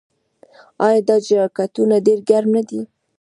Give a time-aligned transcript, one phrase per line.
[0.85, 2.81] آیا دا جاکټونه ډیر ګرم نه دي؟